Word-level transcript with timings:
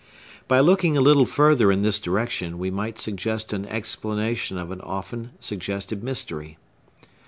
By 0.47 0.61
looking 0.61 0.97
a 0.97 0.99
little 0.99 1.27
further 1.27 1.71
in 1.71 1.83
this 1.83 1.99
direction, 1.99 2.57
we 2.57 2.71
might 2.71 2.97
suggest 2.97 3.53
an 3.53 3.67
explanation 3.67 4.57
of 4.57 4.71
an 4.71 4.81
often 4.81 5.33
suggested 5.39 6.03
mystery. 6.03 6.57